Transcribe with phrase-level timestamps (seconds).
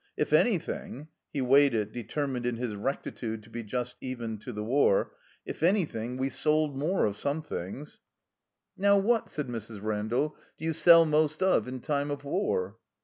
[0.17, 4.51] If anything"— ^he weighed it, deter mined, in his rectitude, to be just even to
[4.51, 5.11] the war—
[5.45, 7.99] if anything we sold more of some things.'*
[8.75, 9.79] "Now what," said Mrs.
[9.83, 12.77] Randall, "do you sell most of in time of war?"